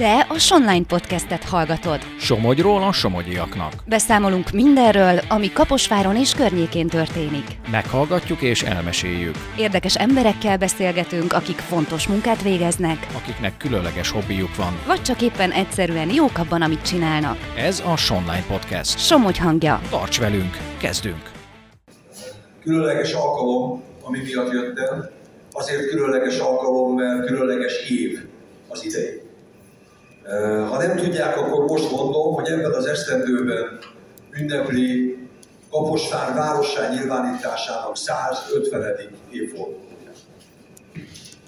Te 0.00 0.26
a 0.28 0.38
Sonline 0.38 0.84
podcastet 0.88 1.44
hallgatod. 1.44 2.00
Somogyról 2.18 2.82
a 2.82 2.92
somogyiaknak. 2.92 3.72
Beszámolunk 3.86 4.50
mindenről, 4.50 5.20
ami 5.28 5.52
Kaposváron 5.52 6.16
és 6.16 6.32
környékén 6.32 6.86
történik. 6.86 7.44
Meghallgatjuk 7.70 8.42
és 8.42 8.62
elmeséljük. 8.62 9.34
Érdekes 9.56 9.96
emberekkel 9.96 10.56
beszélgetünk, 10.58 11.32
akik 11.32 11.58
fontos 11.58 12.06
munkát 12.06 12.42
végeznek, 12.42 13.06
Akiknek 13.22 13.56
különleges 13.56 14.10
hobbijuk 14.10 14.56
van. 14.56 14.78
vagy 14.86 15.02
csak 15.02 15.22
éppen 15.22 15.50
egyszerűen 15.50 16.10
jók 16.14 16.38
abban, 16.38 16.62
amit 16.62 16.82
csinálnak. 16.82 17.36
Ez 17.56 17.82
a 17.86 17.96
Sonline 17.96 18.44
Podcast. 18.48 18.98
Somogy 18.98 19.38
hangja. 19.38 19.80
Tarts 19.90 20.20
velünk, 20.20 20.58
kezdünk! 20.78 21.30
különleges 22.62 23.12
alkalom, 23.12 23.82
ami 24.02 24.18
miatt 24.18 24.52
jöttem, 24.52 25.10
azért 25.52 25.88
különleges 25.88 26.38
alkalom, 26.38 26.94
mert 26.94 27.26
különleges 27.26 27.90
év 27.90 28.18
az 28.68 28.84
idei. 28.84 29.19
Ha 30.68 30.78
nem 30.78 30.96
tudják, 30.96 31.36
akkor 31.36 31.64
most 31.64 31.90
mondom, 31.90 32.34
hogy 32.34 32.48
ebben 32.48 32.72
az 32.72 32.86
esztendőben 32.86 33.78
ünnepli 34.30 35.18
Kaposvár 35.70 36.34
várossá 36.34 36.88
nyilvánításának 36.88 37.96
150. 37.96 38.82
évfordulóját. 39.30 40.16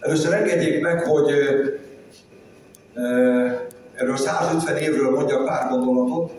Először 0.00 0.32
engedjék 0.32 0.80
meg, 0.80 1.02
hogy 1.02 1.30
erről 3.94 4.16
150 4.16 4.76
évről 4.76 5.10
mondjak 5.10 5.46
pár 5.46 5.68
gondolatot, 5.68 6.32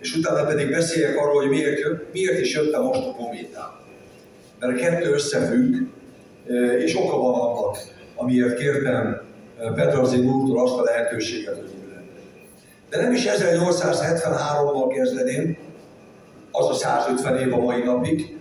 és 0.00 0.16
utána 0.16 0.46
pedig 0.46 0.70
beszéljek 0.70 1.18
arról, 1.18 1.34
hogy 1.34 1.48
miért, 1.48 1.78
jött, 1.78 2.12
miért 2.12 2.38
is 2.38 2.54
jöttem 2.54 2.82
most 2.82 3.06
a 3.06 3.14
kométán. 3.14 3.70
Mert 4.58 4.72
a 4.72 4.76
kettő 4.76 5.12
összefügg, 5.12 5.74
és 6.78 6.96
oka 6.96 7.16
van 7.16 7.40
annak, 7.40 7.78
amiért 8.16 8.58
kértem 8.58 9.20
Petrazin 9.74 10.26
úrtól 10.26 10.62
azt 10.62 10.78
a 10.78 10.82
lehetőséget, 10.82 11.54
hogy. 11.54 11.78
De 12.90 13.00
nem 13.02 13.12
is 13.12 13.24
1873-mal 13.24 14.92
kezdeném, 14.94 15.56
az 16.52 16.68
a 16.68 16.74
150 16.74 17.38
év 17.38 17.54
a 17.54 17.56
mai 17.56 17.82
napig, 17.82 18.38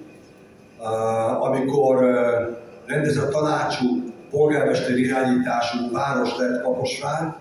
amikor 1.39 1.99
rendezett 2.85 3.31
tanácsú, 3.31 4.13
polgármester 4.29 4.97
irányítású 4.97 5.91
város 5.91 6.37
lett 6.37 6.61
Kaposvár, 6.61 7.35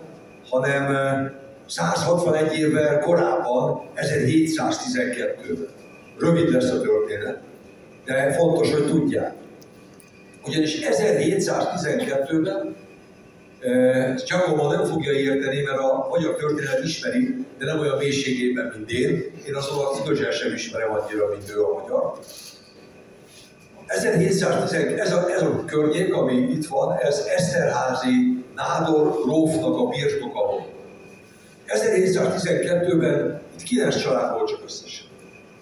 hanem 0.51 0.95
eh, 0.95 1.31
161 1.67 2.59
évvel 2.59 2.99
korábban, 2.99 3.81
1712-ben. 3.97 5.69
Rövid 6.19 6.51
lesz 6.51 6.71
a 6.71 6.81
történet, 6.81 7.39
de 8.05 8.33
fontos, 8.33 8.73
hogy 8.73 8.87
tudják. 8.87 9.35
Ugyanis 10.47 10.79
1712-ben 10.83 12.57
eh, 12.57 12.73
Giacomo 14.27 14.73
nem 14.73 14.85
fogja 14.85 15.13
érteni, 15.13 15.63
mert 15.63 15.79
a 15.79 16.07
magyar 16.11 16.37
történet 16.37 16.85
ismeri, 16.85 17.47
de 17.59 17.65
nem 17.65 17.79
olyan 17.79 17.97
mélységében, 17.97 18.73
mint 18.77 18.91
én. 18.91 19.33
Én 19.47 19.55
azon 19.55 19.79
a 19.79 20.05
igazán 20.05 20.33
sem 20.33 20.53
ismerem 20.53 20.91
annyira, 20.91 21.29
mint 21.29 21.51
ő 21.51 21.65
a 21.65 21.81
magyar. 21.81 22.19
1710, 23.87 24.99
ez 24.99 25.13
a, 25.13 25.31
ez 25.31 25.43
a 25.43 25.65
környék, 25.65 26.15
ami 26.15 26.35
itt 26.35 26.67
van, 26.67 26.99
ez 26.99 27.27
Eszterházi 27.37 28.45
Nádor 28.55 29.23
Rófnak 29.25 29.79
a 29.79 29.87
birtoka 29.87 30.47
volt. 30.47 30.67
1712-ben 31.69 33.41
itt 33.55 33.63
9 33.63 34.03
család 34.03 34.33
volt 34.35 34.49
csak 34.49 34.61
összesen. 34.65 35.07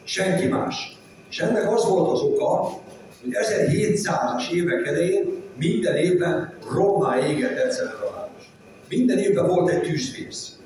Senki 0.04 0.46
más. 0.46 0.98
És 1.30 1.38
ennek 1.38 1.72
az 1.72 1.88
volt 1.88 2.12
az 2.12 2.20
oka, 2.20 2.62
hogy 3.22 3.30
1700-as 3.32 4.50
évek 4.52 4.86
elején 4.86 5.44
minden 5.58 5.96
évben 5.96 6.54
rommá 6.72 7.18
égett 7.18 7.58
egyszerűen 7.58 7.94
a 7.94 8.14
város. 8.14 8.50
Minden 8.88 9.18
évben 9.18 9.46
volt 9.46 9.70
egy 9.70 9.82
tűzvész. 9.82 10.56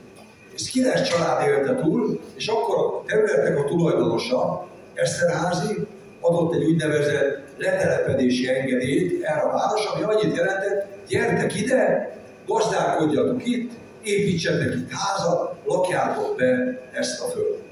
És 0.55 0.71
9 0.71 1.09
család 1.09 1.49
élte 1.49 1.75
túl, 1.75 2.21
és 2.35 2.47
akkor 2.47 2.77
a 2.77 3.05
területnek 3.07 3.59
a 3.59 3.65
tulajdonosa, 3.65 4.69
Eszterházi, 4.95 5.87
adott 6.21 6.55
egy 6.55 6.65
úgynevezett 6.65 7.39
letelepedési 7.57 8.49
engedélyt 8.49 9.25
erre 9.25 9.41
a 9.41 9.53
város, 9.53 9.87
ami 9.87 10.03
annyit 10.03 10.37
jelentett, 10.37 10.87
gyertek 11.09 11.61
ide, 11.61 12.15
gazdálkodjatok 12.47 13.47
itt, 13.47 13.73
építsetek 14.03 14.75
itt 14.75 14.91
házat, 14.91 15.55
lakjátok 15.65 16.37
be 16.37 16.81
ezt 16.93 17.21
a 17.21 17.25
földet. 17.25 17.63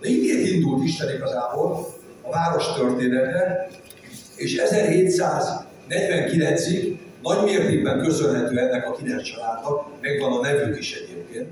De 0.00 0.08
innét 0.08 0.50
indult 0.50 0.84
Isten 0.84 1.14
igazából 1.14 1.86
a 2.22 2.30
város 2.30 2.74
története, 2.74 3.68
és 4.36 4.56
1749-ig 5.88 6.96
nagy 7.22 7.44
mértékben 7.44 8.02
köszönhető 8.02 8.58
ennek 8.58 8.88
a 8.88 8.92
kilenc 8.92 9.22
családnak, 9.22 9.86
megvan 10.00 10.32
a 10.32 10.40
nevük 10.40 10.78
is 10.78 10.94
egyébként, 10.94 11.48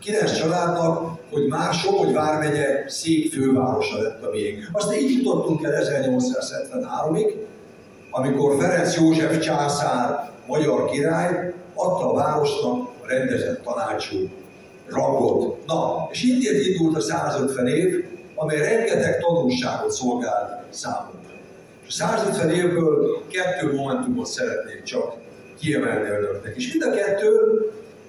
kilenc 0.00 0.38
családnak, 0.38 1.18
hogy 1.30 1.46
már 1.46 1.74
Somogy 1.74 2.12
vármegye 2.12 2.84
szék 2.88 3.32
fővárosa 3.32 4.02
lett 4.02 4.24
a 4.24 4.30
miénk. 4.30 4.68
Azt 4.72 4.96
így 4.96 5.10
jutottunk 5.10 5.64
el 5.64 5.72
1873-ig, 5.84 7.34
amikor 8.10 8.60
Ferenc 8.60 8.96
József 8.96 9.38
császár, 9.38 10.30
magyar 10.46 10.90
király 10.90 11.54
adta 11.74 12.10
a 12.10 12.14
városnak 12.14 12.88
a 13.02 13.06
rendezett 13.06 13.62
tanácsú 13.62 14.28
rangot. 14.86 15.66
Na, 15.66 16.08
és 16.10 16.22
így 16.22 16.66
indult 16.70 16.96
a 16.96 17.00
150 17.00 17.66
év, 17.66 18.04
amely 18.34 18.58
rengeteg 18.58 19.20
tanulságot 19.20 19.90
szolgált 19.90 20.62
számunkra. 20.70 21.23
És 21.86 22.00
a 22.00 22.06
150 22.06 22.50
évből 22.50 23.22
kettő 23.28 23.74
momentumot 23.74 24.26
szeretnék 24.26 24.82
csak 24.82 25.14
kiemelni 25.60 26.08
önöknek. 26.08 26.56
És 26.56 26.72
mind 26.72 26.82
a 26.82 26.96
kettő 26.96 27.30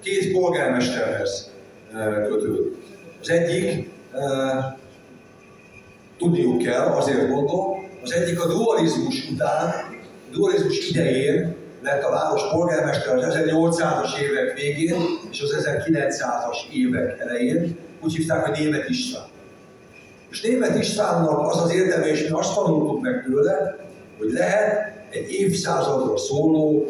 két 0.02 0.32
polgármesterhez 0.32 1.50
eh, 1.94 2.26
kötődik. 2.28 2.76
Az 3.20 3.30
egyik, 3.30 3.90
eh, 4.12 4.64
tudniuk 6.18 6.62
kell, 6.62 6.86
azért 6.86 7.28
mondom, 7.28 7.90
az 8.02 8.12
egyik 8.12 8.40
a 8.40 8.46
dualizmus 8.46 9.30
után, 9.30 9.68
a 10.28 10.32
dualizmus 10.32 10.88
idején 10.88 11.56
lett 11.82 12.02
a 12.02 12.10
város 12.10 12.42
polgármester 12.50 13.16
az 13.16 13.24
1800-as 13.24 14.18
évek 14.18 14.54
végén 14.54 15.00
és 15.30 15.40
az 15.40 15.66
1900-as 15.66 16.72
évek 16.72 17.20
elején, 17.20 17.78
úgy 18.00 18.16
hívták, 18.16 18.46
hogy 18.46 18.58
Német 18.58 18.88
István. 18.88 19.24
És 20.30 20.42
Német 20.42 20.78
Istvánnak 20.78 21.50
az 21.50 21.62
az 21.62 21.72
érdeme, 21.72 22.06
és 22.06 22.22
mi 22.22 22.30
azt 22.30 22.54
tanultuk 22.54 23.02
meg 23.02 23.24
tőle, 23.24 23.76
hogy 24.18 24.32
lehet 24.32 24.96
egy 25.10 25.30
évszázadra 25.30 26.16
szóló 26.16 26.86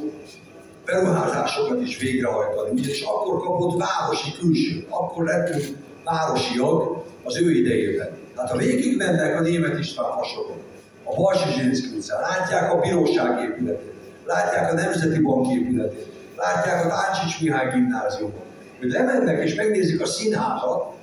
beruházásokat 0.85 1.81
is 1.81 1.99
végrehajtani. 1.99 2.71
Ugyanis 2.71 3.03
akkor 3.03 3.43
kapott 3.43 3.83
városi 3.83 4.33
külső, 4.41 4.87
akkor 4.89 5.25
lettünk 5.25 5.77
városiak 6.05 7.05
az 7.23 7.41
ő 7.41 7.51
idejében. 7.51 8.09
Tehát 8.35 8.51
ha 8.51 8.57
végigmennek 8.57 9.37
a 9.37 9.41
Német 9.41 9.79
István 9.79 10.11
hasonlók, 10.11 10.63
a 11.05 11.15
Balsizsinszki 11.15 11.97
utcán, 11.97 12.21
látják 12.21 12.73
a 12.73 12.81
bíróság 12.81 13.43
épületét, 13.43 13.93
látják 14.25 14.73
a 14.73 14.75
Nemzeti 14.75 15.21
Bank 15.21 15.53
épületét, 15.53 16.13
látják 16.37 16.85
a 16.85 16.89
Táncsics 16.89 17.43
Mihály 17.43 17.71
gimnáziumot, 17.75 18.45
hogy 18.79 18.91
lemennek 18.91 19.45
és 19.45 19.55
megnézik 19.55 20.01
a 20.01 20.07
színházat, 20.07 20.95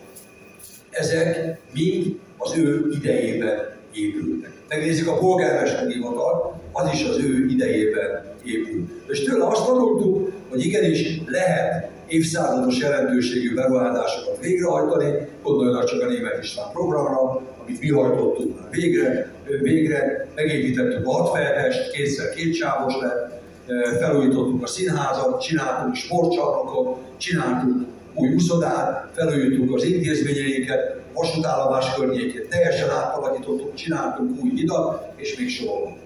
ezek 0.89 1.59
mind 1.73 2.19
az 2.43 2.57
ő 2.57 2.89
idejében 2.91 3.71
épültek. 3.93 4.51
Megnézzük 4.69 5.07
a 5.07 5.17
polgármester 5.17 5.87
hivatal, 5.87 6.61
az 6.71 6.93
is 6.93 7.03
az 7.03 7.17
ő 7.17 7.45
idejében 7.49 8.23
épült. 8.43 8.89
És 9.07 9.23
tőle 9.23 9.47
azt 9.47 9.65
tanultuk, 9.65 10.31
hogy 10.49 10.65
igenis 10.65 11.21
lehet 11.25 11.89
évszázados 12.07 12.79
jelentőségű 12.79 13.53
beruházásokat 13.53 14.39
végrehajtani, 14.41 15.27
gondoljanak 15.43 15.85
csak 15.85 16.01
a 16.01 16.05
Német 16.05 16.43
István 16.43 16.71
programra, 16.71 17.41
amit 17.61 17.81
mi 17.81 17.89
hajtottunk 17.89 18.59
már 18.59 18.69
végre, 18.71 19.31
végre 19.61 20.27
megépítettük 20.35 21.07
a 21.07 21.11
hatfelhest, 21.11 21.91
kétszer 21.91 22.29
kétsávos 22.29 22.93
lett, 23.01 23.41
felújítottuk 23.99 24.63
a 24.63 24.67
színházat, 24.67 25.41
csináltunk 25.41 25.95
sportcsarnokot, 25.95 26.97
csináltunk 27.17 27.87
új 28.13 28.33
úszodát, 28.33 29.09
felújítottuk 29.13 29.75
az 29.75 29.83
intézményeinket, 29.83 31.01
vasútállomás 31.13 31.93
környékét 31.95 32.49
teljesen 32.49 32.89
átalakítottuk, 32.89 33.73
csináltunk 33.73 34.43
új 34.43 34.49
hidat, 34.55 35.13
és 35.15 35.37
még 35.37 35.49
sorolom. 35.49 35.97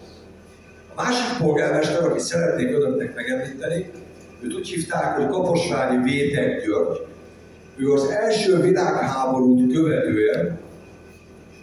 A 0.96 1.02
másik 1.04 1.38
polgármester, 1.38 2.04
akit 2.04 2.20
szeretnék 2.20 2.76
önöknek 2.76 3.16
megemlíteni, 3.16 3.92
őt 4.42 4.54
úgy 4.54 4.68
hívták, 4.68 5.16
hogy 5.16 5.28
Kaposvári 5.28 6.12
Vétek 6.12 6.66
György. 6.66 7.06
Ő 7.78 7.92
az 7.92 8.10
első 8.10 8.62
világháborút 8.62 9.74
követően 9.74 10.60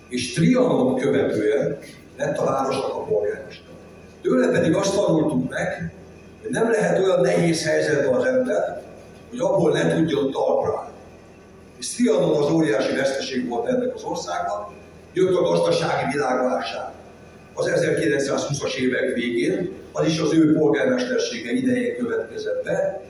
és 0.08 0.32
Trianon 0.32 0.96
követően 0.96 1.78
lett 2.16 2.38
a 2.38 2.44
városnak 2.44 2.94
a 2.94 3.04
polgármester. 3.04 3.74
Tőle 4.22 4.50
pedig 4.50 4.74
azt 4.74 4.94
tanultuk 4.94 5.50
meg, 5.50 5.92
hogy 6.42 6.50
nem 6.50 6.70
lehet 6.70 6.98
olyan 6.98 7.20
nehéz 7.20 7.64
helyzetben 7.64 8.14
az 8.14 8.24
ember, 8.24 8.82
hogy 9.30 9.38
abból 9.38 9.72
ne 9.72 9.94
tudjon 9.94 10.30
talpra. 10.30 10.92
És 11.78 11.94
Trianon 11.94 12.42
az 12.42 12.50
óriási 12.50 12.94
veszteség 12.94 13.48
volt 13.48 13.68
ennek 13.68 13.94
az 13.94 14.02
országnak, 14.02 14.70
jött 15.12 15.36
a 15.36 15.42
gazdasági 15.42 16.12
világválság 16.12 16.92
az 17.54 17.70
1920-as 17.74 18.74
évek 18.74 19.14
végén, 19.14 19.72
az 19.92 20.06
is 20.06 20.18
az 20.18 20.32
ő 20.32 20.54
polgármestersége 20.54 21.52
idején 21.52 21.96
következett 21.96 22.64
be, 22.64 23.02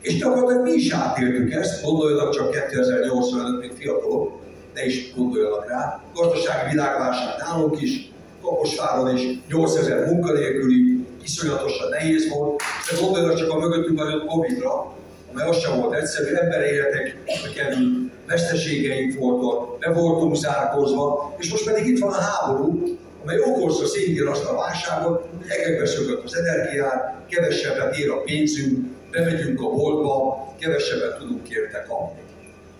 És 0.00 0.18
gyakorlatilag 0.18 0.62
mi 0.62 0.72
is 0.72 0.92
átéltük 0.92 1.52
ezt, 1.52 1.82
gondoljanak 1.82 2.34
csak 2.34 2.50
2085 2.50 3.60
még 3.60 3.72
fiatalok, 3.78 4.40
ne 4.74 4.84
is 4.84 5.14
gondoljanak 5.16 5.68
rá. 5.68 6.02
Gazdasági 6.14 6.70
világválság 6.70 7.34
nálunk 7.38 7.82
is, 7.82 8.12
Kaposváron 8.42 9.16
is 9.16 9.38
8000 9.48 10.06
munkanélküli, 10.06 11.06
iszonyatosan 11.22 11.88
nehéz 11.88 12.28
volt, 12.28 12.62
de 12.90 13.00
gondoljanak 13.00 13.36
csak 13.36 13.50
a 13.50 13.58
mögöttünk 13.58 13.98
vagyok 13.98 14.26
Covid-ra, 14.26 14.92
amely 15.34 15.48
az 15.48 15.58
sem 15.60 15.80
volt 15.80 15.94
egyszerű, 15.94 16.34
emberéletek 16.34 17.16
került, 17.54 18.12
veszteségeink 18.26 19.18
voltak, 19.18 19.78
be 19.78 19.90
voltunk 19.92 20.36
zárkozva, 20.36 21.34
és 21.38 21.50
most 21.50 21.64
pedig 21.64 21.86
itt 21.86 21.98
van 21.98 22.12
a 22.12 22.20
háború, 22.20 22.98
amely 23.22 23.38
okozza 23.38 23.86
szintén 23.86 24.26
azt 24.26 24.44
a 24.44 24.54
válságot, 24.54 25.28
hogy 25.36 25.46
egekbe 25.48 25.86
szökött 25.86 26.24
az 26.24 26.36
energiát, 26.36 27.14
kevesebbet 27.28 27.96
ér 27.96 28.10
a 28.10 28.20
pénzünk, 28.20 28.86
bemegyünk 29.10 29.60
a 29.60 29.70
boltba, 29.70 30.46
kevesebbet 30.60 31.18
tudunk 31.18 31.48
érte 31.48 31.84
kapni. 31.88 32.20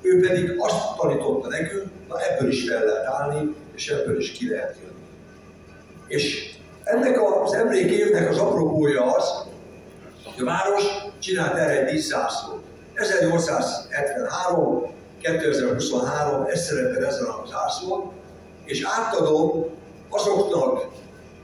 Ő 0.02 0.20
pedig 0.20 0.54
azt 0.58 0.96
tanította 0.96 1.48
nekünk, 1.48 1.86
na 2.08 2.16
ebből 2.20 2.48
is 2.48 2.68
fel 2.68 2.84
lehet 2.84 3.06
állni, 3.06 3.54
és 3.74 3.88
ebből 3.88 4.18
is 4.18 4.30
ki 4.30 4.48
lehet 4.48 4.76
jönni. 4.82 5.02
És 6.06 6.54
ennek 6.84 7.22
az 7.42 7.52
emlékévnek 7.52 8.30
az 8.30 8.38
apropója 8.38 9.14
az, 9.14 9.46
hogy 10.24 10.42
a 10.42 10.44
város 10.44 10.84
csinált 11.24 11.56
erre 11.56 11.80
egy 11.80 11.92
díszzászlót. 11.92 12.62
1873, 12.94 14.92
2023, 15.20 16.44
ez 16.44 16.64
szerepel 16.64 17.06
ezen 17.06 17.24
a 17.24 17.44
zászlón, 17.46 18.12
és 18.64 18.82
átadom 18.84 19.66
azoknak 20.08 20.86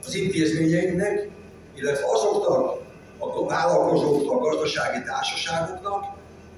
az 0.06 0.14
intézményeinknek, 0.14 1.28
illetve 1.74 2.04
azoknak 2.12 2.78
a 3.18 3.46
vállalkozóknak, 3.46 4.36
a 4.36 4.38
gazdasági 4.38 5.02
társaságoknak, 5.02 6.04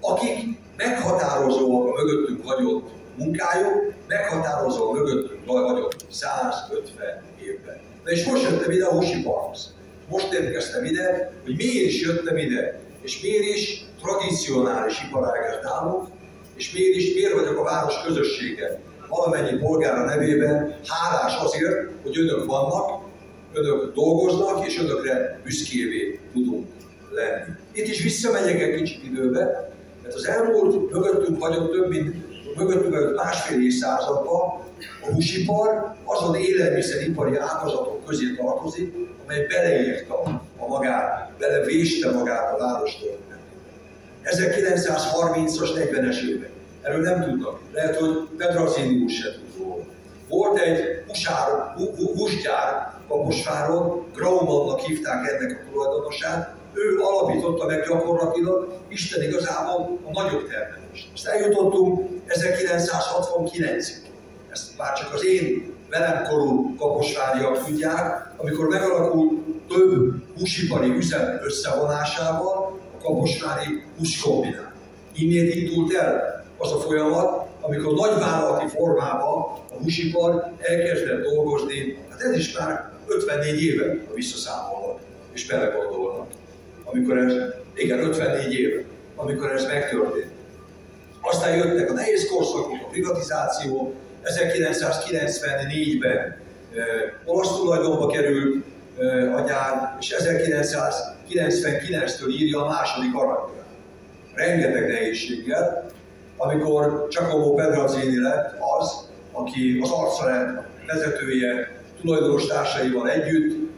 akik 0.01 0.39
meghatározóak 0.77 1.89
a 1.89 2.03
mögöttünk 2.03 2.47
hagyott 2.47 2.91
munkájuk, 3.17 3.93
meghatározó 4.07 4.91
a 4.91 4.93
mögöttünk 4.93 5.41
hagyott 5.47 6.07
150 6.11 7.23
évben. 7.43 7.81
Na 8.05 8.11
és 8.11 8.25
most 8.25 8.43
jöttem 8.43 8.71
ide 8.71 8.85
a 8.85 8.93
Husi 8.93 9.23
Parkhoz. 9.23 9.75
Most 10.09 10.33
érkeztem 10.33 10.85
ide, 10.85 11.33
hogy 11.45 11.57
miért 11.57 11.87
is 11.87 12.01
jöttem 12.01 12.37
ide, 12.37 12.81
és 13.03 13.21
miért 13.21 13.57
is 13.57 13.85
tradicionális 14.01 15.03
iparágás 15.09 15.55
nálunk, 15.63 16.09
és 16.55 16.73
miért 16.73 16.97
is, 16.97 17.15
miért 17.15 17.33
vagyok 17.33 17.59
a 17.59 17.63
város 17.63 18.03
közössége 18.07 18.81
valamennyi 19.09 19.59
polgára 19.59 20.05
nevében 20.05 20.77
hálás 20.87 21.37
azért, 21.41 21.91
hogy 22.03 22.19
önök 22.19 22.47
vannak, 22.47 23.03
önök 23.53 23.95
dolgoznak, 23.95 24.67
és 24.67 24.79
önökre 24.79 25.41
büszkévé 25.45 26.21
tudunk 26.33 26.67
lenni. 27.11 27.55
Itt 27.73 27.87
is 27.87 28.03
visszamegyek 28.03 28.61
egy 28.61 28.75
kicsit 28.75 29.05
időbe, 29.05 29.73
mert 30.03 30.15
az 30.15 30.27
elmúlt 30.27 30.91
mögöttünk 30.91 31.39
vagyok 31.39 31.73
több 31.73 31.89
mint 31.89 32.15
mögöttünk 32.57 32.95
vagyok 32.95 33.17
másfél 33.17 33.63
évszázadban 33.63 34.61
a 35.03 35.13
húsipar 35.13 35.95
azon 36.05 36.35
élelmiszeripari 36.35 37.37
ágazatok 37.37 38.07
közé 38.07 38.25
tartozik, 38.37 38.95
amely 39.25 39.47
beleírta 39.47 40.43
a 40.63 40.69
magát, 40.69 41.33
belevéste 41.39 42.11
magát 42.11 42.55
a 42.55 42.59
város 42.59 42.99
történetében. 42.99 43.41
1930-as, 44.25 45.71
40-es 45.75 46.29
évek. 46.29 46.51
Erről 46.83 47.03
nem 47.03 47.23
tudnak. 47.23 47.61
Lehet, 47.73 47.97
hogy 47.97 48.29
Pedrazini 48.37 49.03
úr 49.03 49.11
se 49.11 49.33
tud 49.33 49.59
róla. 49.59 49.85
Volt 50.29 50.59
egy 50.59 51.05
húsár, 51.07 51.75
húsgyár 52.17 52.93
Kaposváron, 53.09 54.07
Graumannak 54.15 54.81
hívták 54.81 55.29
ennek 55.29 55.51
a 55.51 55.71
tulajdonosát, 55.71 56.55
ő 56.73 56.99
alapította 57.01 57.67
meg 57.67 57.87
gyakorlatilag 57.89 58.79
Isten 58.89 59.23
igazából 59.23 59.99
a 60.05 60.23
nagyobb 60.23 60.49
termelést. 60.49 61.09
Azt 61.15 61.27
eljutottunk 61.27 62.09
1969-ig. 62.29 64.11
Ezt 64.51 64.79
már 64.79 64.93
csak 64.93 65.15
az 65.15 65.25
én 65.25 65.72
velem 65.93 66.23
korú 66.29 66.77
kaposváriak 66.77 67.65
tudják, 67.65 68.33
amikor 68.37 68.69
megalakult 68.69 69.33
több 69.69 70.15
húsipari 70.39 70.89
üzem 70.89 71.41
összevonásával 71.43 72.81
a 72.99 73.03
kaposvári 73.03 73.83
húskombinát. 73.99 74.73
Innét 75.15 75.55
indult 75.55 75.95
el 75.95 76.45
az 76.59 76.73
a 76.73 76.81
folyamat, 76.81 77.47
amikor 77.61 77.95
nagyvállalati 77.95 78.69
formában 78.69 79.43
a 79.71 79.83
húsipar 79.83 80.53
elkezdett 80.59 81.23
dolgozni, 81.23 82.05
hát 82.11 82.21
ez 82.21 82.37
is 82.37 82.59
már 82.59 82.91
54 83.07 83.63
éve, 83.63 83.97
ha 84.09 84.15
visszaszámolnak 84.15 85.01
és 85.33 85.47
belegondolnak. 85.47 86.27
Amikor 86.85 87.19
ez, 87.19 87.33
igen, 87.75 87.99
54 87.99 88.55
éve, 88.55 88.85
amikor 89.17 89.53
ez 89.53 89.67
megtörtént. 89.67 90.31
Aztán 91.21 91.57
jöttek 91.57 91.91
a 91.91 91.93
nehéz 91.93 92.29
korszakok, 92.31 92.79
a 92.85 92.89
privatizáció, 92.91 93.95
1994-ben 94.25 96.19
eh, 96.19 96.37
olasz 97.25 97.57
tulajdonba 97.57 98.07
került 98.07 98.65
a 99.37 99.41
gyár, 99.41 99.97
és 100.01 100.15
1999-től 100.19 102.29
írja 102.29 102.65
a 102.65 102.69
második 102.69 103.15
aranykorát. 103.15 103.67
Rengeteg 104.35 104.89
nehézséggel, 104.89 105.91
amikor 106.37 107.07
Giacomo 107.09 107.55
Pedrazini 107.55 108.21
lett 108.21 108.55
az, 108.79 109.09
aki 109.33 109.79
az 109.83 109.91
Arcalet 109.91 110.67
vezetője, 110.87 111.81
tulajdonos 112.01 112.47
társaival 112.47 113.11
együtt 113.11 113.71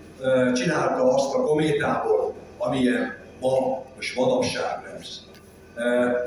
csinálta 0.54 1.14
azt 1.14 1.34
a 1.34 1.42
kométából, 1.42 2.34
amilyen 2.58 3.16
ma 3.40 3.82
és 3.98 4.14
manapság 4.14 4.82
lesz. 4.92 5.20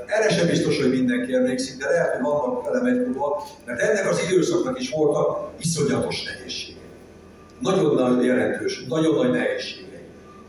Erre 0.05 0.29
sem 0.29 0.47
biztos, 0.47 0.81
hogy 0.81 0.89
mindenki 0.89 1.33
emlékszik, 1.33 1.77
de 1.77 1.89
lehet, 1.89 2.11
hogy 2.11 2.21
vannak 2.21 2.65
vele 2.65 2.81
megtudva, 2.81 3.43
mert 3.65 3.81
ennek 3.81 4.09
az 4.09 4.21
időszaknak 4.29 4.79
is 4.79 4.89
voltak 4.89 5.49
iszonyatos 5.59 6.23
nehézségei. 6.23 6.81
Nagyon 7.59 7.95
nagy 7.95 8.25
jelentős, 8.25 8.85
nagyon 8.89 9.15
nagy 9.15 9.31
nehézségei. 9.31 9.85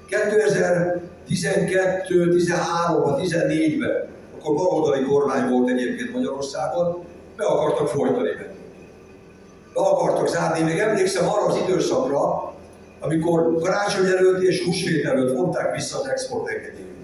2012, 0.06 2.36
13 2.36 3.14
14-ben 3.22 4.16
akkor 4.38 4.54
baloldali 4.54 5.02
kormány 5.02 5.48
volt 5.48 5.68
egyébként 5.68 6.12
Magyarországon, 6.12 7.04
be 7.36 7.44
akartak 7.44 7.88
folytani 7.88 8.28
bennünket. 8.28 8.56
Be 9.74 9.80
akartak 9.80 10.28
zárni, 10.28 10.62
még 10.62 10.78
emlékszem 10.78 11.28
arra 11.28 11.46
az 11.46 11.58
időszakra, 11.68 12.52
amikor 13.00 13.56
karácsony 13.60 14.06
előtt 14.06 14.42
és 14.42 14.62
húsvét 14.62 15.04
előtt 15.04 15.36
vonták 15.36 15.74
vissza 15.74 15.98
az 15.98 16.08
export 16.08 16.48
engedélyünket. 16.48 16.96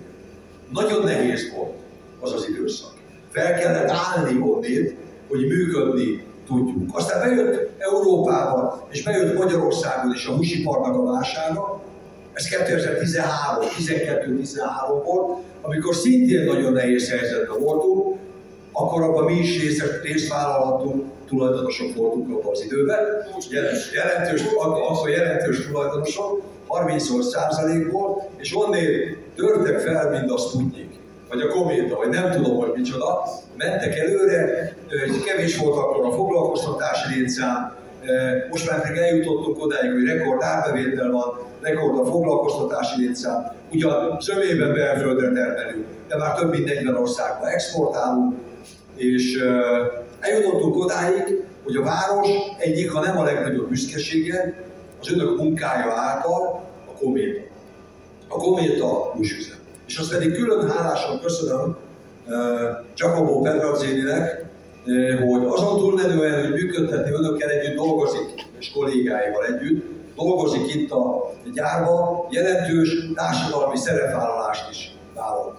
Nagyon 0.73 1.05
nehéz 1.05 1.52
volt 1.56 1.83
az 2.24 2.32
az 2.32 2.48
időszak. 2.48 2.92
Fel 3.30 3.54
kellett 3.54 3.90
állni 3.90 4.40
onnét, 4.40 4.96
hogy 5.28 5.46
működni 5.46 6.24
tudjuk. 6.46 6.96
Aztán 6.96 7.20
bejött 7.20 7.70
Európába, 7.78 8.86
és 8.90 9.02
bejött 9.02 9.38
Magyarországon 9.38 10.12
is 10.12 10.26
a 10.26 10.32
húsiparnak 10.32 10.94
a 10.94 11.02
válsága, 11.02 11.82
ez 12.32 12.44
2013, 12.44 13.69
12-13 13.78 15.02
volt, 15.04 15.38
amikor 15.62 15.94
szintén 15.94 16.44
nagyon 16.44 16.72
nehéz 16.72 17.10
helyzetben 17.10 17.60
voltunk, 17.60 18.16
akkor 18.72 19.02
abban 19.02 19.24
mi 19.24 19.38
is 19.38 19.62
részt, 19.62 20.00
részt 20.02 20.28
vállalhatunk, 20.28 21.04
tulajdonosok 21.28 21.94
voltunk 21.94 22.31
abban 22.31 22.50
az 22.52 22.62
időben. 22.64 22.98
Jelentős, 23.94 24.43
akkor 24.58 25.08
jelentős 25.08 25.66
tulajdonosok, 25.66 26.43
30 26.66 27.26
százalékból, 27.31 28.31
és 28.36 28.56
onnél 28.56 29.16
törtek 29.34 29.81
fel, 29.81 30.10
mint 30.10 30.31
a 30.31 30.38
Sputnik, 30.38 30.83
vagy 31.34 31.43
a 31.43 31.48
Kométa, 31.48 31.96
vagy 31.96 32.08
nem 32.08 32.31
tudom, 32.31 32.56
hogy 32.56 32.72
micsoda, 32.76 33.22
mentek 33.56 33.98
előre, 33.98 34.74
kevés 35.24 35.58
volt 35.58 35.76
akkor 35.76 36.05
a 36.05 36.12
foglalkoztatási 36.12 37.14
létszám, 37.14 37.76
most 38.50 38.70
már 38.70 38.82
pedig 38.82 38.96
eljutottunk 38.96 39.62
odáig, 39.62 39.93
hogy 39.93 40.05
rekord 40.05 40.43
árbevétel 40.43 41.10
van, 41.10 41.38
rekord 41.60 41.98
a 41.98 42.05
foglalkoztatási 42.05 43.00
létszám. 43.00 43.53
Ugyan 43.72 44.20
zömében 44.20 44.72
belföldre 44.72 45.32
termelünk, 45.32 45.86
de 46.08 46.17
már 46.17 46.34
több 46.34 46.50
mint 46.50 46.64
40 46.64 46.94
országba 46.94 47.50
exportálunk, 47.50 48.34
és 48.96 49.38
eljutottunk 50.20 50.76
odáig, 50.76 51.44
hogy 51.64 51.76
a 51.76 51.82
város 51.82 52.29
egyik, 52.58 52.91
ha 52.91 53.00
nem 53.00 53.19
a 53.19 53.24
legnagyobb 53.24 53.69
büszkesége, 53.69 54.55
az 55.00 55.12
önök 55.12 55.38
munkája 55.38 55.93
által 55.93 56.64
a 56.86 56.98
kométa. 56.98 57.41
A 58.29 58.36
kométa 58.36 58.86
húsüzem. 58.86 59.62
És 59.86 59.98
azt 59.98 60.10
pedig 60.10 60.32
külön 60.32 60.70
hálásan 60.70 61.20
köszönöm 61.20 61.76
Giacomo 62.96 63.41
Pedrazzininek, 63.41 64.44
hogy 65.29 65.44
azon 65.44 65.79
túlmenően, 65.79 66.41
hogy 66.41 66.53
működtetni 66.53 67.12
önökkel 67.12 67.50
együtt 67.50 67.76
dolgozik, 67.76 68.46
és 68.58 68.72
kollégáival 68.72 69.44
együtt, 69.44 69.84
dolgozik 70.17 70.74
itt 70.74 70.91
a 70.91 71.32
gyárban, 71.55 72.26
jelentős 72.31 73.08
társadalmi 73.14 73.76
szerepvállalást 73.76 74.70
is 74.70 74.96
vállalt. 75.14 75.56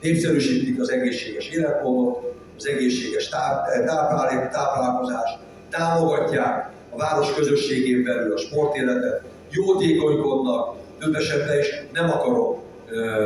Népszerűsítik 0.00 0.80
az 0.80 0.90
egészséges 0.90 1.48
életmódot, 1.48 2.34
az 2.56 2.66
egészséges 2.66 3.28
táplálék, 3.28 4.48
táplálkozást, 4.48 5.38
támogatják 5.70 6.70
a 6.90 6.96
város 6.96 7.34
közösségén 7.34 8.02
belül 8.02 8.32
a 8.32 8.38
sportéletet, 8.38 9.22
jótékonykodnak, 9.50 10.74
több 10.98 11.14
esetben 11.14 11.58
is 11.58 11.82
nem 11.92 12.10
akarok 12.10 12.60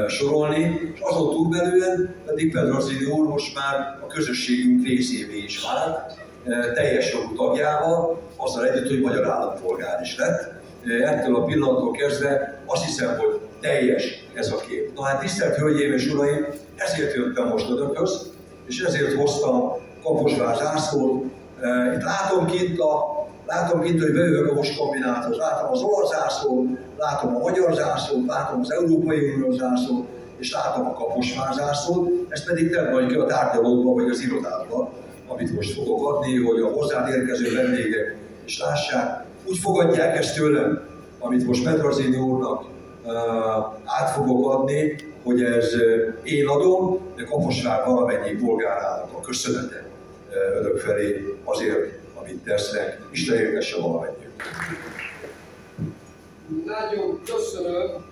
sorolni, 0.08 0.92
és 0.94 1.00
azon 1.00 1.30
túlbelően 1.30 2.14
pedig 2.26 2.52
Pedrazini 2.52 3.04
úr 3.04 3.26
most 3.26 3.54
már 3.54 3.98
a 4.02 4.06
közösségünk 4.06 4.86
részévé 4.86 5.36
is 5.36 5.62
vált, 5.62 6.12
teljes 6.74 7.12
jogú 7.12 7.34
tagjával, 7.34 8.20
azzal 8.36 8.68
együtt, 8.68 8.88
hogy 8.88 9.00
magyar 9.00 9.30
állampolgár 9.30 10.00
is 10.02 10.16
lett. 10.18 10.54
Ettől 11.04 11.36
a 11.36 11.44
pillanattól 11.44 11.90
kezdve 11.90 12.62
azt 12.66 12.84
hiszem, 12.84 13.16
hogy 13.18 13.40
teljes 13.60 14.24
ez 14.34 14.52
a 14.52 14.56
kép. 14.56 14.94
Na 14.94 15.02
hát 15.02 15.20
tisztelt 15.20 15.56
Hölgyeim 15.56 15.92
és 15.92 16.06
Uraim, 16.06 16.46
ezért 16.76 17.14
jöttem 17.14 17.48
most 17.48 17.70
önökhöz, 17.70 18.32
és 18.66 18.80
ezért 18.80 19.12
hoztam 19.12 19.72
Kaposvár 20.02 20.56
zászlót. 20.56 21.24
Itt 21.94 22.02
látom 22.02 22.46
kint 22.46 22.80
a 22.80 23.26
Látom 23.46 23.80
kint, 23.80 24.02
hogy 24.02 24.12
bejövök 24.12 24.50
a 24.50 24.54
most 24.54 24.78
kombinátor, 24.78 25.36
látom 25.36 25.72
az 25.72 25.82
olasz 25.82 26.10
zászlót, 26.10 26.66
látom 26.98 27.36
a 27.36 27.38
magyar 27.38 27.74
zászlót, 27.74 28.26
látom 28.26 28.60
az 28.60 28.72
Európai 28.72 29.34
Unió 29.34 29.50
zászlót, 29.50 30.06
és 30.36 30.52
látom 30.52 30.86
a 30.86 30.92
kaposvár 30.92 31.54
zászlót, 31.54 32.08
ezt 32.28 32.46
pedig 32.46 32.70
te 32.70 32.90
vagy 32.90 33.06
ki 33.06 33.14
a 33.14 33.26
tárgyalóba 33.26 33.92
vagy 33.92 34.10
az 34.10 34.20
irodába, 34.20 34.92
amit 35.26 35.54
most 35.54 35.72
fogok 35.72 36.12
adni, 36.12 36.36
hogy 36.36 36.60
a 36.60 36.66
hozzád 36.66 37.08
érkező 37.08 37.54
vendégek 37.54 38.16
is 38.44 38.60
lássák. 38.60 39.24
Úgy 39.48 39.58
fogadják 39.58 40.16
ezt 40.16 40.34
tőlem, 40.34 40.80
amit 41.18 41.46
most 41.46 41.64
Petrazini 41.64 42.16
úrnak 42.16 42.64
uh, 43.04 43.12
át 43.84 44.10
fogok 44.10 44.52
adni, 44.52 44.96
hogy 45.22 45.42
ez 45.42 45.72
én 46.22 46.46
adom, 46.46 46.98
de 47.16 47.24
Kaposvár 47.24 47.84
valamennyi 47.86 48.34
polgárának 48.34 49.08
a 49.12 49.20
köszönete 49.20 49.86
önök 50.60 50.78
felé 50.78 51.34
azért, 51.44 51.95
amit 52.36 52.44
tesznek. 52.44 53.00
Isten 53.12 53.36
éltesse 53.36 53.76
valamennyi. 53.80 54.26
Nagyon 56.64 57.22
köszönöm. 57.24 58.04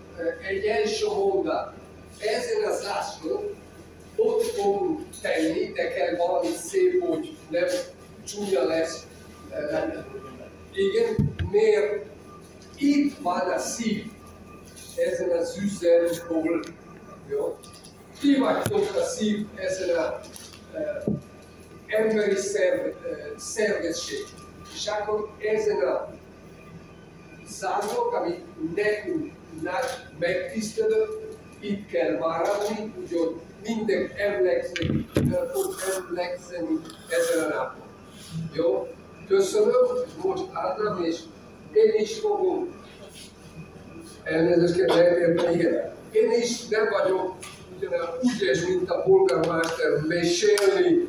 Egy 0.49 0.64
első 0.64 1.07
mondat. 1.07 1.73
Ezen 2.19 2.71
a 2.71 2.75
zászlón 2.75 3.54
ott 4.16 4.43
fogunk 4.43 5.00
tenni, 5.23 5.73
de 5.73 5.88
kell 5.88 6.16
valami 6.16 6.49
szép, 6.57 7.04
hogy 7.04 7.37
nem 7.49 7.66
csúnya 8.26 8.64
lesz. 8.64 9.07
Igen, 10.73 11.37
mert 11.52 12.04
itt 12.76 13.19
van 13.19 13.50
a 13.50 13.59
szív 13.59 14.04
ezen 14.97 15.31
az 15.31 15.59
üzemból. 15.62 16.62
Jó? 17.31 17.59
Ti 18.21 18.38
vagytok 18.38 18.97
a 18.97 19.02
szív 19.02 19.47
ezen 19.54 19.97
a 19.97 20.21
uh, 20.73 21.14
emberi 21.87 22.37
szerv, 22.37 22.87
szervezség. 23.37 24.25
És 24.75 24.87
akkor 24.87 25.29
ezen 25.38 25.76
a 25.76 26.14
zászlók, 27.49 28.12
ami 28.12 28.45
nekünk 28.75 29.33
nagy 29.62 29.91
megtisztelő, 30.19 31.07
itt 31.61 31.87
kell 31.87 32.19
maradni, 32.19 32.93
úgyhogy 33.00 33.35
minden 33.67 34.11
emlékszik, 34.17 34.91
fog 35.53 35.75
emlékszeni 35.97 36.81
ezen 37.09 37.50
a 37.50 37.55
napon. 37.55 37.87
Jó? 38.53 38.88
Köszönöm, 39.29 39.87
most 40.23 40.45
Ádám, 40.53 41.05
és 41.05 41.19
én 41.73 41.93
is 41.95 42.19
fogom 42.19 42.83
elnézést 44.25 44.76
kell 44.76 44.97
lehet 44.97 45.55
igen. 45.55 45.93
Én 46.11 46.31
is 46.43 46.69
nem 46.69 46.88
vagyok 46.91 47.35
ugyanaz 47.76 48.09
ügyes, 48.23 48.67
mint 48.67 48.91
a 48.91 49.03
polgármester 49.03 49.91
mesélni 50.09 51.09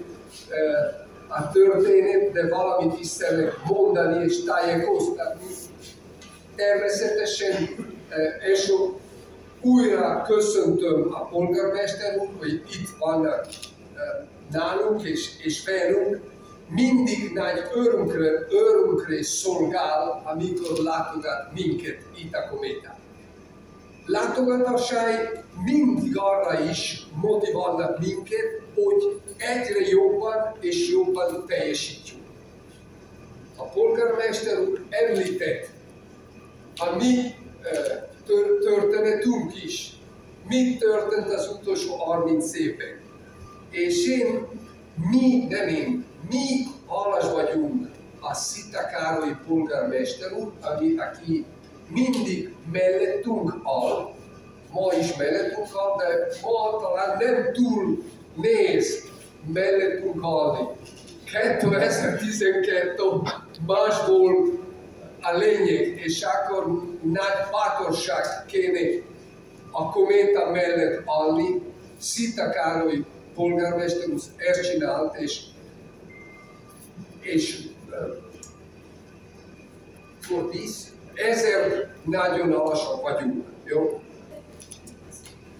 a 1.27 1.51
történet, 1.51 2.31
de 2.31 2.47
valamit 2.47 2.99
is 2.99 3.07
szeretnék 3.07 3.53
mondani 3.63 4.23
és 4.23 4.43
tájékoztatni. 4.43 5.47
Természetesen 6.55 7.69
és 8.53 8.71
újra 9.61 10.21
köszöntöm 10.27 11.13
a 11.13 11.25
polgármester 11.25 12.17
hogy 12.39 12.51
itt 12.51 12.89
vannak 12.99 13.47
nálunk 14.51 15.03
és, 15.03 15.29
és 15.43 15.65
velünk, 15.65 16.21
mindig 16.69 17.31
nagy 17.33 17.61
örömkre, 17.73 18.31
örömkre 18.49 19.23
szolgál, 19.23 20.21
amikor 20.25 20.77
látogat 20.83 21.53
minket 21.53 21.97
itt 22.15 22.33
a 22.33 22.49
kométán. 22.49 22.94
Látogatásai 24.05 25.15
mindig 25.65 26.17
arra 26.17 26.59
is 26.69 27.05
motiválnak 27.21 27.99
minket, 27.99 28.61
hogy 28.75 29.21
egyre 29.37 29.87
jobban 29.89 30.55
és 30.59 30.89
jobban 30.89 31.45
teljesítjük. 31.47 32.19
A 33.55 33.63
polgármester 33.63 34.59
úr 34.59 34.85
említett 34.89 35.69
a 36.77 36.95
mi 36.95 37.35
történetünk 38.59 39.63
is. 39.63 39.93
Mi 40.47 40.77
történt 40.77 41.33
az 41.33 41.57
utolsó 41.59 41.95
30 41.95 42.55
évben? 42.55 42.99
És 43.69 44.07
én, 44.07 44.47
mi, 45.11 45.45
nem 45.49 45.67
én, 45.67 46.05
mi 46.29 46.45
hálás 46.89 47.31
vagyunk 47.31 47.87
a 48.19 48.33
Szita 48.33 48.85
Károly 48.85 49.35
polgármester 49.47 50.33
úr, 50.33 50.51
aki, 50.61 50.95
aki 50.97 51.45
mindig 51.87 52.55
mellettünk 52.71 53.51
áll, 53.63 54.13
ma 54.71 54.93
is 54.99 55.15
mellettünk 55.15 55.67
áll, 55.75 55.97
de 55.97 56.27
ma 56.41 56.79
talán 56.79 57.17
nem 57.17 57.53
túl 57.53 58.03
néz 58.35 59.03
mellettünk 59.53 60.23
állni. 60.23 60.67
2012 61.23 63.03
más 63.67 64.05
volt 64.07 64.59
a 65.21 65.37
lényeg, 65.37 65.99
és 66.03 66.21
akkor 66.21 66.65
nagy 67.01 67.37
bátorság 67.51 68.45
kéne 68.47 69.01
a 69.71 69.91
kométa 69.91 70.49
mellett 70.49 71.03
állni. 71.05 71.61
Szita 71.99 72.49
Károly 72.49 73.05
polgármester 73.35 74.09
úr 74.09 74.19
ezt 74.37 74.71
csinált, 74.71 75.15
és 75.15 75.41
és 77.25 77.59
fordísz, 80.19 80.93
ezért 81.15 81.87
nagyon 82.03 82.51
alacsony 82.51 83.01
vagyunk. 83.01 83.45
Jó? 83.65 83.99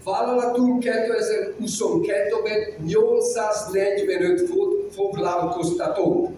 Vállalatunk 0.04 0.84
2022-ben 0.86 2.86
845 2.86 4.50
foglalkoztató, 4.90 6.36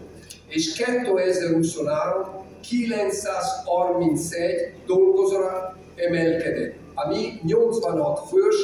és 0.47 0.74
2023 0.74 2.45
931 2.69 4.74
dolgozóra 4.86 5.77
emelkedett, 5.95 6.74
ami 6.93 7.39
86 7.43 8.29
fős 8.29 8.55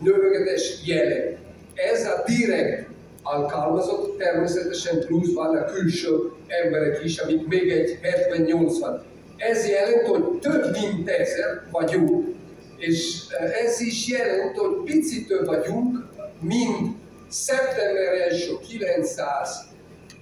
növekedés 0.00 0.80
jelent. 0.84 1.38
Ez 1.74 2.06
a 2.06 2.22
direkt 2.26 2.88
alkalmazott, 3.22 4.18
természetesen 4.18 5.04
plusz 5.06 5.32
vannak 5.32 5.72
külső 5.72 6.32
emberek 6.46 7.04
is, 7.04 7.18
amik 7.18 7.46
még 7.46 7.70
egy 7.70 7.98
70-80. 8.02 9.00
Ez 9.40 9.68
jelent, 9.68 10.06
hogy 10.06 10.38
több 10.38 10.72
mint 10.72 11.08
ezer 11.08 11.62
vagyunk, 11.70 12.34
és 12.76 13.24
eh, 13.38 13.64
ez 13.64 13.80
is 13.80 14.08
jelent, 14.08 14.56
hogy 14.56 14.82
picit 14.84 15.26
több 15.26 15.46
vagyunk, 15.46 16.06
mint 16.40 16.96
szeptember 17.28 18.12
1 18.12 18.58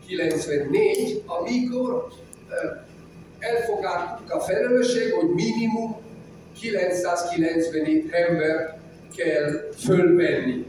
994, 0.07 1.23
amikor 1.27 2.09
eh, 2.49 2.71
elfogadtuk 3.39 4.33
a 4.33 4.41
felelősség, 4.41 5.13
hogy 5.13 5.29
minimum 5.29 5.97
997 6.61 8.13
ember 8.13 8.79
kell 9.17 9.71
fölvenni 9.85 10.67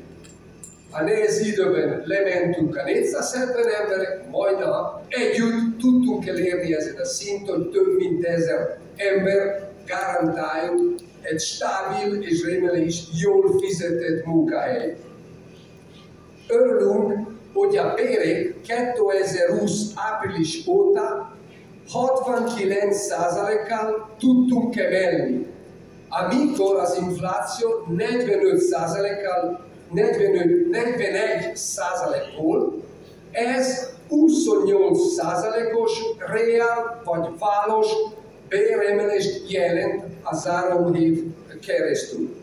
a 0.92 1.04
nehéz 1.04 1.40
időben 1.40 2.04
lementünk 2.06 2.78
a 2.78 2.84
470 2.84 3.66
emberek, 3.82 4.30
majdnem 4.30 4.70
együtt 5.08 5.80
tudtunk 5.80 6.28
elérni 6.28 6.76
ezen 6.76 6.96
a 6.96 7.06
szinten, 7.06 7.70
több 7.70 7.98
mint 7.98 8.26
ezer 8.26 8.78
ember 8.96 9.70
garantáljuk 9.88 11.00
egy 11.22 11.40
stabil 11.40 12.22
és 12.22 12.44
remélem 12.44 12.84
is 12.84 13.04
jól 13.22 13.60
fizetett 13.60 14.26
munkahely. 14.26 14.96
Örülünk, 16.48 17.28
hogy 17.54 17.78
a 17.78 17.94
bérek 17.94 18.62
2020 18.62 19.92
április 19.96 20.68
óta 20.68 21.38
69%-kal 21.94 24.16
tudtunk 24.20 24.78
emelni, 24.78 25.48
amikor 26.10 26.80
az 26.80 26.98
infláció 27.02 27.70
45%-kal 27.98 29.68
45, 29.92 30.70
41 30.70 31.56
százalékból, 31.56 32.84
ez 33.32 33.90
28 34.10 35.14
százalékos 35.14 36.02
reál 36.18 37.02
vagy 37.06 37.28
válos 37.40 37.88
béremelést 38.50 39.52
jelent 39.52 40.04
a 40.24 40.36
zárom 40.36 40.96
év 40.96 41.24
keresztül. 41.68 42.36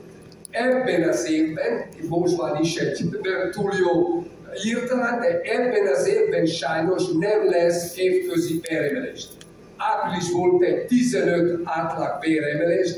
Ebben 0.50 1.08
az 1.08 1.30
évben, 1.30 1.88
most 2.08 2.36
van 2.36 2.60
is 2.60 2.76
egy 2.76 3.08
túl 3.50 3.72
jó 3.86 4.24
írtalán, 4.64 5.20
de 5.20 5.40
ebben 5.40 5.86
az 5.86 6.08
évben 6.08 6.46
sajnos 6.46 7.02
nem 7.18 7.50
lesz 7.50 7.96
évközi 7.96 8.60
béremelést. 8.60 9.28
Április 9.76 10.30
volt 10.30 10.62
egy 10.62 10.86
15 10.86 11.60
átlag 11.64 12.20
béremelés, 12.20 12.90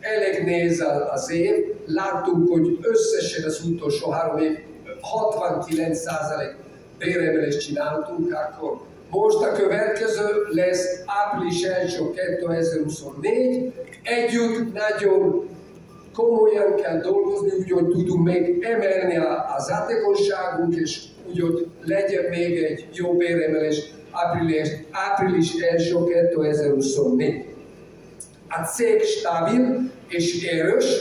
elég 0.00 0.44
néz 0.44 0.84
az 1.12 1.30
év, 1.30 1.71
láttunk, 1.86 2.48
hogy 2.48 2.78
összesen 2.82 3.44
az 3.44 3.64
utolsó 3.64 4.10
három 4.10 4.38
év 4.38 4.58
69% 5.30 6.54
béremelést 6.98 7.60
csináltunk, 7.60 8.32
akkor 8.32 8.80
most 9.10 9.42
a 9.42 9.52
következő 9.52 10.46
lesz 10.50 11.02
április 11.06 11.62
1 11.62 11.98
2024. 12.38 13.72
Együtt 14.02 14.72
nagyon 14.72 15.48
komolyan 16.14 16.74
kell 16.74 17.00
dolgozni, 17.00 17.50
úgy, 17.58 17.70
hogy 17.70 17.88
tudunk 17.88 18.24
még 18.24 18.64
emelni 18.64 19.16
az 19.56 19.70
hatékonyságunk, 19.70 20.74
és 20.74 21.02
úgy, 21.28 21.40
hogy 21.40 21.66
legyen 21.84 22.24
még 22.30 22.62
egy 22.62 22.88
jó 22.92 23.16
béremelés 23.16 23.94
április, 24.10 24.68
április 24.90 25.52
1 25.52 25.96
2024. 26.30 27.44
A 28.48 28.64
cég 28.64 29.02
stabil 29.02 29.90
és 30.08 30.46
erős, 30.46 31.00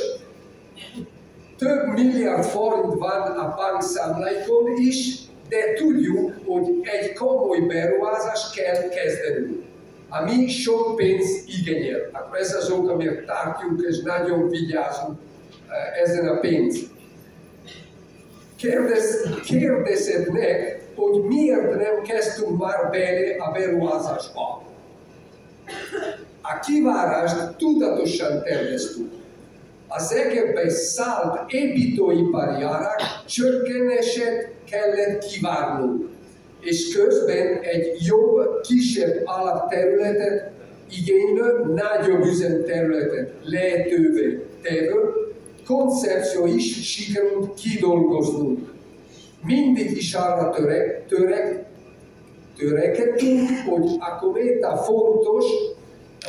több 1.57 1.93
milliárd 1.93 2.43
forint 2.43 2.93
van 2.93 3.21
a 3.21 3.55
bankszámláikon 3.55 4.77
is, 4.77 5.19
de 5.49 5.73
tudjuk, 5.73 6.33
hogy 6.45 6.63
egy 6.81 7.13
komoly 7.13 7.59
beruházást 7.59 8.55
kell 8.55 8.89
kezdenünk 8.89 9.69
ami 10.13 10.47
sok 10.47 10.95
pénz 10.95 11.43
igényel. 11.47 11.99
Akkor 12.11 12.37
ez 12.37 12.53
az 12.53 12.69
ok, 12.69 12.89
amiért 12.89 13.25
tartjuk 13.25 13.81
és 13.89 14.01
nagyon 14.01 14.49
vigyázunk 14.49 15.19
eh, 15.67 16.01
ezen 16.01 16.27
a 16.27 16.39
pénz. 16.39 16.79
Kérdez, 18.55 19.27
kérdezhetnek, 19.43 20.81
hogy 20.95 21.23
miért 21.23 21.75
nem 21.75 22.01
kezdtünk 22.03 22.57
már 22.57 22.89
bele 22.89 23.35
a 23.43 23.51
beruházásba. 23.51 24.63
A 26.41 26.59
kivárást 26.59 27.55
tudatosan 27.57 28.43
terveztük. 28.43 29.11
Az 29.93 30.13
egekbe 30.13 30.69
szállt 30.69 31.51
építőipari 31.51 32.63
árak 32.63 33.01
csökkenését 33.25 34.51
kellett 34.69 35.25
kivárnunk 35.25 36.09
és 36.61 36.95
közben 36.95 37.59
egy 37.61 38.05
jobb, 38.05 38.61
kisebb 38.61 39.21
alapterületet 39.23 40.51
igénylő, 40.89 41.73
nagyobb 41.73 42.25
üzemterületet 42.25 43.33
lehetővé 43.43 44.45
tevő 44.61 45.13
koncepció 45.65 46.45
is 46.45 46.93
sikerült 46.93 47.53
kidolgoznunk. 47.53 48.73
Mindig 49.43 49.97
is 49.97 50.13
arra 50.13 50.49
törek, 50.49 51.07
törek, 51.07 51.65
törekedtünk, 52.57 53.49
hogy 53.69 53.89
a 53.99 54.15
kométa 54.19 54.75
fontos 54.77 55.45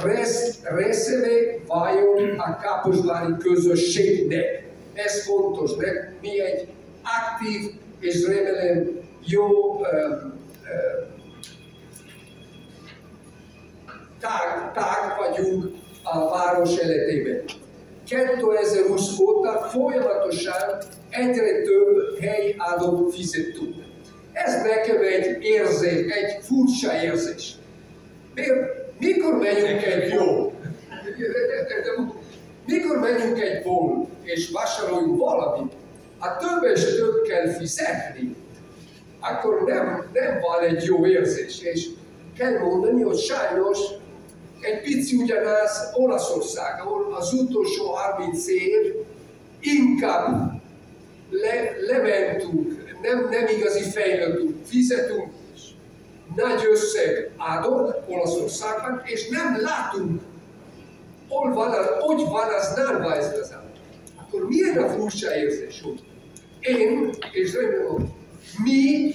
resz, 0.00 0.58
részeve 0.62 1.30
váljon 1.66 2.38
a 2.38 2.58
kaposvári 2.62 3.32
közösségnek. 3.38 4.64
Ez 4.94 5.24
fontos, 5.24 5.70
mert 5.76 6.20
mi 6.20 6.40
egy 6.40 6.68
aktív 7.02 7.70
és 8.00 8.26
remélem 8.26 9.00
jó 9.24 9.46
um, 9.72 10.40
tág, 14.20 14.72
tág 14.74 15.16
vagyunk 15.18 15.74
a 16.02 16.30
város 16.30 16.76
életében. 16.76 17.44
2020 18.04 19.18
óta 19.18 19.68
folyamatosan 19.72 20.78
egyre 21.10 21.62
több 21.62 22.18
helyadót 22.20 23.14
fizettünk. 23.14 23.74
Ez 24.32 24.62
nekem 24.62 25.02
egy 25.02 25.44
érzés, 25.44 26.12
egy 26.12 26.44
furcsa 26.44 27.02
érzés. 27.02 27.54
Mikor 29.02 29.38
megyünk 29.38 29.82
egy 29.82 30.12
jó? 30.12 30.52
Mikor 32.66 32.98
megyünk 32.98 33.40
egy 33.40 33.62
bol 33.62 34.08
és 34.22 34.50
vásárolunk 34.50 35.18
valamit, 35.18 35.72
a 36.18 36.36
több 36.36 36.70
és 36.74 36.84
több 36.96 37.22
kell 37.28 37.48
fizetni, 37.48 38.36
akkor 39.20 39.62
nem, 39.66 40.10
nem 40.12 40.40
van 40.40 40.62
egy 40.68 40.84
jó 40.84 41.06
érzés. 41.06 41.60
És 41.60 41.88
kell 42.38 42.58
mondani, 42.58 43.02
hogy 43.02 43.18
sajnos 43.18 43.78
egy 44.60 44.80
pici 44.80 45.16
ugyanaz 45.16 45.92
Olaszország, 45.94 46.80
ahol 46.80 47.14
az 47.14 47.32
utolsó 47.32 47.84
30 47.86 48.48
év 48.48 48.94
inkább 49.60 50.52
le, 51.30 51.76
lementünk, 51.86 52.96
nem, 53.02 53.28
nem 53.30 53.46
igazi 53.56 53.90
fejlődünk, 53.90 54.56
fizetünk 54.66 55.30
nagy 56.36 56.66
összeg 56.70 57.30
adott 57.36 58.08
Olaszországban, 58.08 59.02
és 59.04 59.28
nem 59.28 59.60
látunk, 59.60 60.22
hol 61.28 61.52
van, 61.52 61.70
az, 61.70 61.86
hogy 62.00 62.22
van 62.24 62.48
az 62.58 62.74
nálva 62.76 63.16
ez 63.16 63.38
az 63.42 63.54
Akkor 64.16 64.48
milyen 64.48 64.78
a 64.78 64.88
furcsa 64.88 65.36
érzés, 65.36 65.80
hogy 65.82 66.00
én, 66.60 67.14
és 67.32 67.54
remélem, 67.54 68.12
mi 68.64 69.14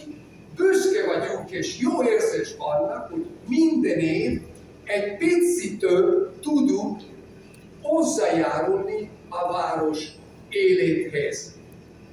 büszke 0.55 1.05
vagyunk, 1.05 1.51
és 1.51 1.79
jó 1.79 2.03
érzés 2.03 2.55
vannak, 2.57 3.11
hogy 3.11 3.25
minden 3.47 3.99
év 3.99 4.41
egy 4.83 5.17
picit 5.17 5.85
tudunk 6.41 7.01
hozzájárulni 7.81 9.09
a 9.29 9.51
város 9.51 10.07
élethez. 10.49 11.55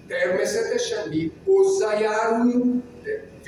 Természetesen 0.09 1.09
mi 1.09 1.33
hozzájárulunk, 1.45 2.85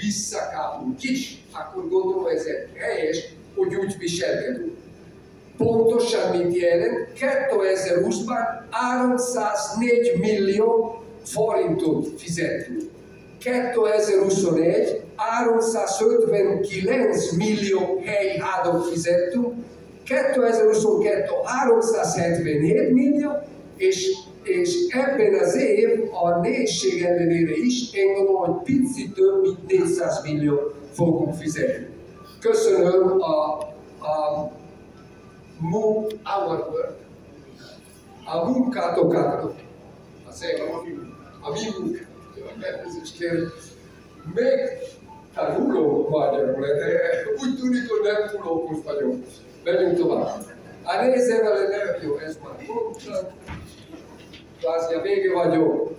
de 0.06 0.12
visszakapunk 0.12 1.02
is. 1.02 1.44
Akkor 1.52 1.88
gondolom 1.88 2.26
ez 2.26 2.44
egy 2.44 2.68
helyes, 2.78 3.28
hogy 3.56 3.74
úgy 3.74 3.98
viselkedünk. 3.98 4.76
Pontosan 5.56 6.36
mit 6.36 6.56
jelent? 6.56 7.08
2020-ban 7.18 8.38
304 8.70 10.18
millió 10.18 11.00
forintot 11.24 12.20
fizettünk. 12.20 12.82
2021 13.38 15.00
359 15.16 17.32
millió 17.32 18.02
helyhádot 18.04 18.88
fizettünk, 18.88 19.54
2022 20.04 21.32
377 21.44 22.92
millió, 22.92 23.30
és, 23.76 24.12
és 24.46 24.86
ebben 24.88 25.34
az 25.34 25.56
év 25.56 26.08
a 26.12 26.38
nehézség 26.40 27.02
ellenére 27.02 27.52
is 27.56 27.92
én 27.92 28.14
gondolom, 28.14 28.42
hogy 28.42 28.62
picit 28.62 29.14
több 29.14 29.40
mint 29.40 29.66
400 29.66 30.22
millió 30.22 30.72
fogunk 30.92 31.34
fizetni. 31.34 31.86
Köszönöm 32.40 33.20
a, 33.20 33.58
a 34.06 34.50
mu, 35.58 36.06
our 36.38 36.68
work, 36.70 36.96
a 38.24 38.50
munkátokat, 38.50 39.54
az 40.28 40.44
a 41.40 41.50
mi 41.50 41.60
munkát 41.78 42.06
elnézést 42.60 43.18
kérek, 43.18 43.52
meg 44.34 44.78
tanuló 45.34 46.08
magyarul, 46.10 46.66
de 46.66 47.00
úgy 47.42 47.58
tűnik, 47.60 47.90
hogy 47.90 48.00
nem 48.02 48.28
túl 48.30 48.52
okos 48.52 48.76
vagyok. 48.84 49.14
Menjünk 49.64 49.98
tovább. 49.98 50.44
A 50.84 50.96
vele, 51.42 51.68
nem 51.68 52.02
jó, 52.02 52.16
ez 52.16 52.38
már 52.44 52.66
mondtam. 52.66 53.32
Kvázi 54.60 54.94
a 54.94 55.00
vége 55.00 55.32
vagyok. 55.32 55.94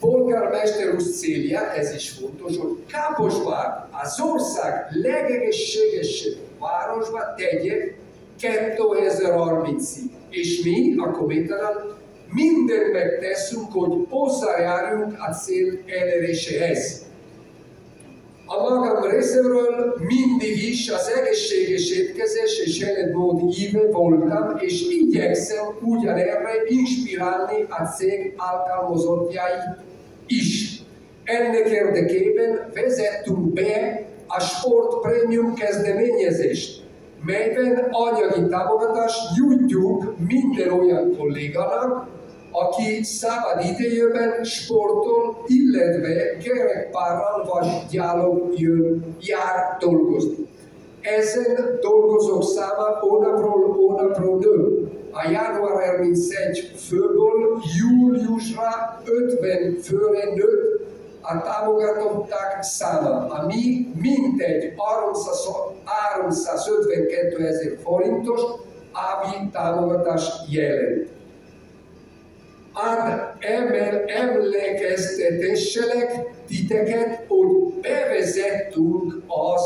Polgármester 0.00 0.94
úr 0.94 1.02
célja, 1.02 1.72
ez 1.72 1.94
is 1.94 2.10
fontos, 2.10 2.56
hogy 2.56 2.76
Káposvár 2.86 3.88
az 4.02 4.20
ország 4.20 4.88
legegészségesebb 4.90 6.36
városba 6.60 7.34
tegye 7.36 7.92
2030-ig. 8.40 10.10
És 10.30 10.62
mi, 10.62 10.94
a 10.96 11.10
Kométanál, 11.10 11.98
mindent 12.30 12.92
megteszünk, 12.92 13.72
hogy 13.72 14.06
hozzájárjunk 14.08 15.14
a 15.18 15.32
cél 15.32 15.78
eléréséhez. 15.86 17.05
A 18.48 18.60
magam 18.62 19.10
részéről 19.10 19.94
mindig 19.98 20.68
is 20.68 20.90
az 20.90 21.12
egészséges 21.16 21.90
étkezés 21.90 22.58
és 22.64 22.80
életmód 22.80 23.52
híve 23.52 23.90
voltam, 23.90 24.56
és 24.58 24.82
igyekszem 24.88 25.64
ugyanerre 25.80 26.52
inspirálni 26.66 27.66
a 27.68 27.84
cég 27.84 28.34
alkalmazottjait 28.36 29.62
is. 30.26 30.80
Ennek 31.24 31.68
érdekében 31.68 32.70
vezettünk 32.74 33.52
be 33.52 34.02
a 34.26 34.40
Sport 34.40 35.00
Premium 35.00 35.54
kezdeményezést, 35.54 36.82
melyben 37.24 37.88
anyagi 37.90 38.48
támogatást 38.48 39.18
nyújtjuk 39.36 40.14
minden 40.28 40.70
olyan 40.70 41.16
kollégának, 41.16 42.08
aki 42.62 43.02
szabad 43.02 43.64
idejében 43.64 44.44
sportol, 44.44 45.44
illetve 45.46 46.36
kerekpárral 46.36 47.48
vagy 47.52 47.68
gyalog 47.90 48.60
jön, 48.60 49.16
jár 49.20 49.76
dolgozni. 49.80 50.48
Ezen 51.00 51.78
dolgozók 51.80 52.42
száma 52.42 52.98
hónapról 53.00 53.72
hónapról 53.72 54.38
nő. 54.38 54.88
A 55.12 55.30
január 55.30 55.96
31 55.96 56.72
főből 56.88 57.60
júliusra 57.78 59.00
50 59.04 59.76
főre 59.82 60.24
nőtt 60.34 60.86
a 61.20 61.42
támogatották 61.42 62.62
száma, 62.62 63.26
ami 63.28 63.86
mintegy 63.94 64.72
352 65.84 67.46
ezer 67.46 67.78
forintos 67.82 68.40
ávi 68.92 69.50
támogatást 69.52 70.52
jelent. 70.52 71.15
Ad 72.78 73.34
emel, 73.38 74.04
emlékeztetesselek 74.06 76.10
titeket, 76.46 77.24
hogy 77.28 77.46
bevezettünk 77.80 79.22
az 79.26 79.62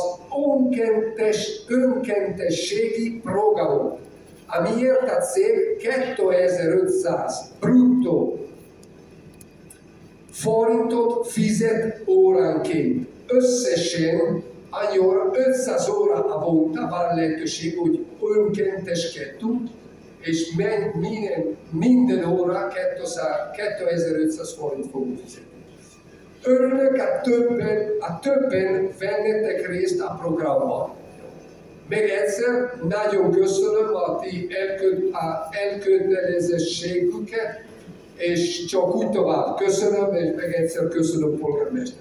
önkentes, 0.46 1.60
önkentességi 1.68 3.20
programot, 3.24 3.98
amiért 4.46 5.10
a 5.10 5.20
cég 5.20 5.76
2500 5.76 7.52
bruttó 7.60 8.46
forintot 10.30 11.26
fizet 11.26 12.02
óránként. 12.06 13.08
Összesen 13.26 14.42
annyi 14.70 14.98
óra, 14.98 15.30
500 15.32 15.88
óra 15.88 16.22
havonta 16.22 16.88
van 16.88 17.14
lehetőség, 17.14 17.78
hogy 17.78 18.06
önkénteskedünk, 18.22 19.68
és 20.20 20.54
minden, 20.54 21.56
minden 21.70 22.24
óra 22.24 22.72
2500 23.76 24.54
forint 24.54 24.90
fogunk 24.90 25.18
fizetni. 25.18 25.48
Örülök, 26.42 26.94
a 26.94 27.20
többen, 27.22 27.88
a 28.00 28.18
többen 28.18 28.88
vennetek 28.98 29.66
részt 29.66 30.00
a 30.00 30.18
programban. 30.20 30.90
Még 31.88 32.08
egyszer 32.08 32.72
nagyon 32.88 33.30
köszönöm 33.30 33.94
a 33.94 34.18
ti 34.18 34.48
elkötelezettségüket, 35.50 37.64
és 38.16 38.64
csak 38.64 38.94
úgy 38.94 39.10
tovább. 39.10 39.56
Köszönöm, 39.56 40.14
és 40.14 40.28
meg 40.36 40.54
egyszer 40.54 40.88
köszönöm, 40.88 41.38
polgármester. 41.38 42.00